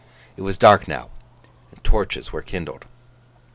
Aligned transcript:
It 0.35 0.41
was 0.41 0.57
dark 0.57 0.87
now, 0.87 1.11
and 1.71 1.83
torches 1.83 2.33
were 2.33 2.41
kindled. 2.41 2.85